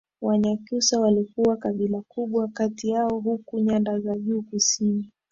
Wanyakyusa 0.21 0.99
walikuwa 0.99 1.57
kabila 1.57 2.01
kubwa 2.01 2.47
kati 2.47 2.89
yao 2.89 3.19
huko 3.19 3.59
nyanda 3.59 3.99
za 3.99 4.17
juu 4.17 4.41
kusini 4.41 5.11